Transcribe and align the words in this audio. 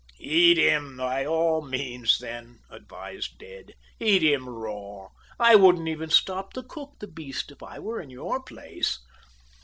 "Eat 0.19 0.57
him, 0.57 0.97
by 0.97 1.23
all 1.27 1.61
means, 1.61 2.17
then," 2.17 2.57
advised 2.71 3.35
Ned. 3.39 3.73
"Eat 3.99 4.23
him 4.23 4.49
raw. 4.49 5.09
I 5.39 5.53
wouldn't 5.53 5.87
even 5.87 6.09
stop 6.09 6.53
to 6.53 6.63
cook 6.63 6.95
the 6.99 7.05
beast 7.07 7.51
if 7.51 7.61
I 7.61 7.77
were 7.77 8.01
in 8.01 8.09
your 8.09 8.41
place." 8.41 8.97